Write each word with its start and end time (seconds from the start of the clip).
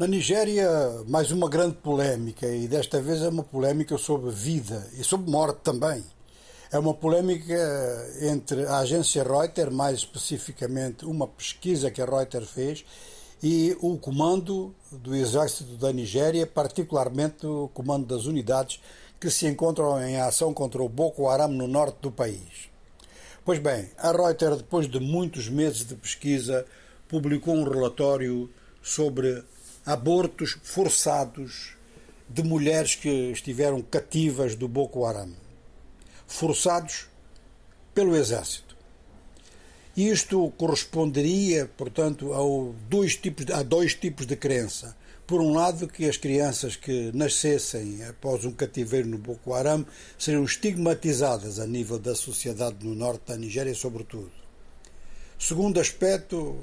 Na 0.00 0.06
Nigéria, 0.06 0.66
mais 1.08 1.30
uma 1.30 1.46
grande 1.46 1.74
polémica, 1.74 2.46
e 2.46 2.66
desta 2.66 3.02
vez 3.02 3.20
é 3.20 3.28
uma 3.28 3.42
polémica 3.42 3.98
sobre 3.98 4.30
vida 4.30 4.88
e 4.98 5.04
sobre 5.04 5.30
morte 5.30 5.58
também. 5.62 6.02
É 6.72 6.78
uma 6.78 6.94
polémica 6.94 7.54
entre 8.22 8.64
a 8.64 8.78
agência 8.78 9.22
Reuters, 9.22 9.70
mais 9.70 9.98
especificamente 9.98 11.04
uma 11.04 11.28
pesquisa 11.28 11.90
que 11.90 12.00
a 12.00 12.06
Reuters 12.06 12.48
fez, 12.48 12.82
e 13.42 13.76
o 13.82 13.98
comando 13.98 14.74
do 14.90 15.14
exército 15.14 15.76
da 15.76 15.92
Nigéria, 15.92 16.46
particularmente 16.46 17.46
o 17.46 17.68
comando 17.68 18.06
das 18.06 18.24
unidades 18.24 18.80
que 19.20 19.30
se 19.30 19.46
encontram 19.46 20.02
em 20.02 20.18
ação 20.18 20.54
contra 20.54 20.82
o 20.82 20.88
Boko 20.88 21.28
Haram 21.28 21.48
no 21.48 21.66
norte 21.66 21.98
do 22.00 22.10
país. 22.10 22.70
Pois 23.44 23.58
bem, 23.58 23.90
a 23.98 24.12
Reuters, 24.12 24.56
depois 24.56 24.88
de 24.88 24.98
muitos 24.98 25.50
meses 25.50 25.84
de 25.84 25.94
pesquisa, 25.94 26.64
publicou 27.06 27.54
um 27.54 27.64
relatório 27.64 28.48
sobre 28.82 29.44
abortos 29.90 30.56
forçados 30.62 31.76
de 32.28 32.42
mulheres 32.42 32.94
que 32.94 33.32
estiveram 33.32 33.82
cativas 33.82 34.54
do 34.54 34.68
Boko 34.68 35.04
Haram. 35.04 35.32
Forçados 36.26 37.08
pelo 37.92 38.16
exército. 38.16 38.76
Isto 39.96 40.50
corresponderia, 40.56 41.68
portanto, 41.76 42.32
a 42.32 42.38
dois 42.88 43.16
tipos, 43.16 43.50
a 43.50 43.62
dois 43.62 43.94
tipos 43.94 44.26
de 44.26 44.36
crença. 44.36 44.96
Por 45.26 45.40
um 45.40 45.52
lado, 45.52 45.88
que 45.88 46.08
as 46.08 46.16
crianças 46.16 46.76
que 46.76 47.10
nascessem 47.12 48.04
após 48.04 48.44
um 48.44 48.52
cativeiro 48.52 49.08
no 49.08 49.18
Boko 49.18 49.52
Haram 49.52 49.84
seriam 50.16 50.44
estigmatizadas 50.44 51.58
a 51.58 51.66
nível 51.66 51.98
da 51.98 52.14
sociedade 52.14 52.84
no 52.84 52.94
norte 52.94 53.22
da 53.26 53.36
Nigéria, 53.36 53.74
sobretudo. 53.74 54.30
Segundo 55.38 55.80
aspecto, 55.80 56.58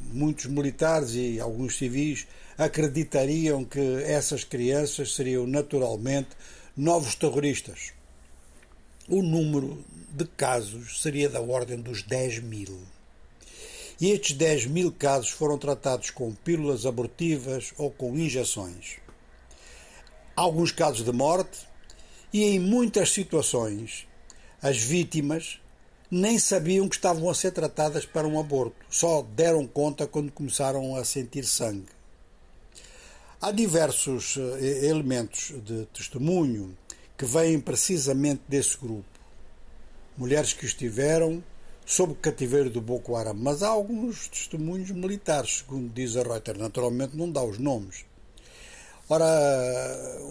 muitos 0.00 0.46
militares 0.46 1.14
e 1.14 1.40
alguns 1.40 1.76
civis 1.76 2.26
acreditariam 2.56 3.64
que 3.64 4.02
essas 4.04 4.44
crianças 4.44 5.14
seriam 5.14 5.46
naturalmente 5.46 6.30
novos 6.76 7.14
terroristas. 7.14 7.92
O 9.08 9.22
número 9.22 9.84
de 10.10 10.24
casos 10.24 11.02
seria 11.02 11.28
da 11.28 11.40
ordem 11.40 11.80
dos 11.80 12.02
10 12.02 12.40
mil. 12.40 12.78
E 14.00 14.10
estes 14.10 14.36
10 14.36 14.66
mil 14.66 14.92
casos 14.92 15.30
foram 15.30 15.56
tratados 15.56 16.10
com 16.10 16.34
pílulas 16.34 16.84
abortivas 16.84 17.72
ou 17.78 17.90
com 17.90 18.16
injeções. 18.16 18.98
Alguns 20.34 20.70
casos 20.70 21.04
de 21.04 21.12
morte, 21.12 21.66
e 22.32 22.44
em 22.44 22.58
muitas 22.58 23.12
situações 23.12 24.06
as 24.60 24.76
vítimas 24.76 25.60
nem 26.10 26.38
sabiam 26.38 26.88
que 26.88 26.96
estavam 26.96 27.28
a 27.28 27.34
ser 27.34 27.50
tratadas 27.50 28.06
para 28.06 28.28
um 28.28 28.38
aborto, 28.38 28.76
só 28.88 29.22
deram 29.22 29.66
conta 29.66 30.06
quando 30.06 30.30
começaram 30.30 30.96
a 30.96 31.04
sentir 31.04 31.44
sangue. 31.44 31.88
Há 33.40 33.50
diversos 33.50 34.36
eh, 34.36 34.86
elementos 34.86 35.52
de 35.64 35.86
testemunho 35.86 36.76
que 37.18 37.24
vêm 37.24 37.60
precisamente 37.60 38.42
desse 38.48 38.76
grupo. 38.78 39.04
Mulheres 40.16 40.52
que 40.52 40.64
estiveram 40.64 41.42
sob 41.84 42.12
o 42.12 42.16
cativeiro 42.16 42.70
do 42.70 42.80
Boko 42.80 43.14
Haram, 43.14 43.34
mas 43.34 43.62
há 43.62 43.68
alguns 43.68 44.28
testemunhos 44.28 44.90
militares, 44.90 45.58
segundo 45.58 45.92
diz 45.92 46.16
a 46.16 46.22
Reuters, 46.22 46.58
naturalmente 46.58 47.16
não 47.16 47.30
dá 47.30 47.42
os 47.42 47.58
nomes. 47.58 48.04
Ora, 49.08 49.24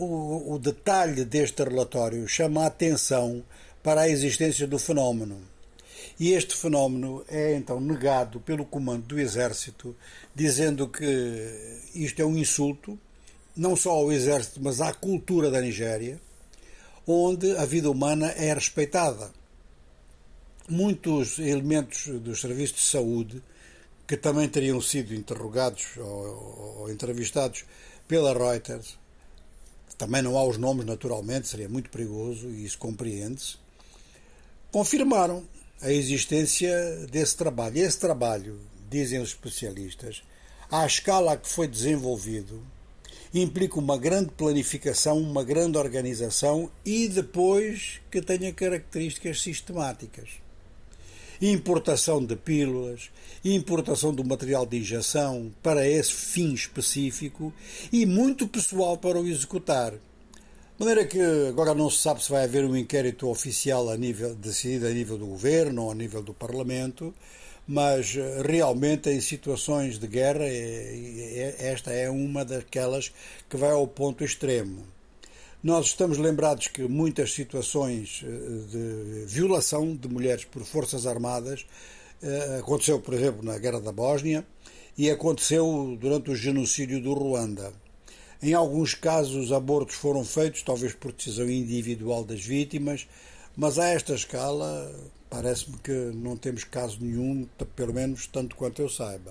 o, 0.00 0.54
o 0.54 0.58
detalhe 0.58 1.24
deste 1.24 1.62
relatório 1.62 2.26
chama 2.26 2.64
a 2.64 2.66
atenção 2.66 3.44
para 3.82 4.02
a 4.02 4.08
existência 4.08 4.66
do 4.66 4.78
fenómeno 4.78 5.53
e 6.18 6.32
este 6.32 6.56
fenómeno 6.56 7.24
é 7.28 7.54
então 7.54 7.80
negado 7.80 8.38
pelo 8.40 8.64
comando 8.64 9.02
do 9.06 9.18
Exército, 9.18 9.96
dizendo 10.34 10.88
que 10.88 11.80
isto 11.94 12.20
é 12.22 12.24
um 12.24 12.36
insulto, 12.36 12.98
não 13.56 13.74
só 13.74 13.90
ao 13.90 14.12
Exército, 14.12 14.60
mas 14.62 14.80
à 14.80 14.92
cultura 14.92 15.50
da 15.50 15.60
Nigéria, 15.60 16.20
onde 17.06 17.56
a 17.56 17.64
vida 17.64 17.90
humana 17.90 18.30
é 18.30 18.52
respeitada. 18.52 19.32
Muitos 20.68 21.38
elementos 21.38 22.06
dos 22.20 22.40
serviços 22.40 22.76
de 22.76 22.86
saúde, 22.86 23.42
que 24.06 24.16
também 24.16 24.48
teriam 24.48 24.80
sido 24.80 25.14
interrogados 25.14 25.96
ou, 25.96 26.78
ou 26.80 26.90
entrevistados 26.90 27.64
pela 28.06 28.32
Reuters, 28.32 28.96
também 29.98 30.22
não 30.22 30.36
há 30.36 30.44
os 30.44 30.58
nomes, 30.58 30.84
naturalmente, 30.84 31.48
seria 31.48 31.68
muito 31.68 31.90
perigoso 31.90 32.48
e 32.48 32.64
isso 32.64 32.78
compreende-se, 32.78 33.56
confirmaram 34.72 35.44
a 35.84 35.92
existência 35.92 37.06
desse 37.12 37.36
trabalho. 37.36 37.76
Esse 37.76 38.00
trabalho, 38.00 38.58
dizem 38.90 39.20
os 39.20 39.28
especialistas, 39.28 40.22
à 40.70 40.86
escala 40.86 41.36
que 41.36 41.46
foi 41.46 41.68
desenvolvido, 41.68 42.62
implica 43.34 43.78
uma 43.78 43.98
grande 43.98 44.30
planificação, 44.30 45.18
uma 45.18 45.44
grande 45.44 45.76
organização 45.76 46.70
e 46.86 47.06
depois 47.06 48.00
que 48.10 48.22
tenha 48.22 48.50
características 48.50 49.42
sistemáticas. 49.42 50.30
Importação 51.42 52.24
de 52.24 52.34
pílulas, 52.34 53.10
importação 53.44 54.14
do 54.14 54.24
material 54.24 54.64
de 54.64 54.78
injeção 54.78 55.52
para 55.62 55.86
esse 55.86 56.12
fim 56.12 56.54
específico 56.54 57.52
e 57.92 58.06
muito 58.06 58.48
pessoal 58.48 58.96
para 58.96 59.20
o 59.20 59.26
executar. 59.26 59.92
De 60.76 60.84
maneira 60.84 61.06
que 61.06 61.20
agora 61.48 61.72
não 61.72 61.88
se 61.88 61.98
sabe 61.98 62.20
se 62.20 62.32
vai 62.32 62.42
haver 62.42 62.64
um 62.64 62.76
inquérito 62.76 63.28
oficial 63.28 63.88
a 63.90 63.96
nível, 63.96 64.34
decidido 64.34 64.88
a 64.88 64.90
nível 64.90 65.16
do 65.16 65.24
governo 65.24 65.84
ou 65.84 65.92
a 65.92 65.94
nível 65.94 66.20
do 66.20 66.34
Parlamento, 66.34 67.14
mas 67.64 68.16
eh, 68.16 68.42
realmente 68.44 69.08
em 69.08 69.20
situações 69.20 70.00
de 70.00 70.08
guerra 70.08 70.44
esta 71.58 71.92
é 71.92 72.10
uma 72.10 72.44
daquelas 72.44 73.12
que 73.48 73.56
vai 73.56 73.70
ao 73.70 73.86
ponto 73.86 74.24
extremo. 74.24 74.84
Nós 75.62 75.86
estamos 75.86 76.18
lembrados 76.18 76.66
que 76.66 76.82
muitas 76.82 77.32
situações 77.32 78.24
eh, 78.24 78.28
de 78.68 79.26
violação 79.26 79.94
de 79.94 80.08
mulheres 80.08 80.44
por 80.44 80.64
forças 80.64 81.06
armadas 81.06 81.64
eh, 82.20 82.58
aconteceu, 82.58 82.98
por 82.98 83.14
exemplo, 83.14 83.44
na 83.44 83.56
Guerra 83.58 83.80
da 83.80 83.92
Bósnia 83.92 84.44
e 84.98 85.08
aconteceu 85.08 85.96
durante 86.00 86.32
o 86.32 86.34
genocídio 86.34 87.00
do 87.00 87.14
Ruanda. 87.14 87.72
Em 88.44 88.52
alguns 88.52 88.92
casos, 88.92 89.46
os 89.46 89.52
abortos 89.52 89.94
foram 89.94 90.22
feitos, 90.22 90.62
talvez 90.62 90.92
por 90.92 91.12
decisão 91.12 91.48
individual 91.48 92.22
das 92.22 92.44
vítimas, 92.44 93.08
mas 93.56 93.78
a 93.78 93.88
esta 93.88 94.12
escala, 94.12 94.94
parece-me 95.30 95.78
que 95.78 95.90
não 96.14 96.36
temos 96.36 96.62
caso 96.62 96.98
nenhum, 97.00 97.48
pelo 97.74 97.94
menos 97.94 98.26
tanto 98.26 98.54
quanto 98.54 98.82
eu 98.82 98.88
saiba. 98.90 99.22